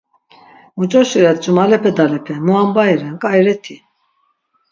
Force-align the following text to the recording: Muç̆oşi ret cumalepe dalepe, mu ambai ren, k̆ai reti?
Muç̆oşi 0.77 1.17
ret 1.23 1.37
cumalepe 1.43 1.91
dalepe, 1.97 2.35
mu 2.45 2.53
ambai 2.61 2.93
ren, 2.99 3.15
k̆ai 3.21 3.39
reti? 3.45 3.75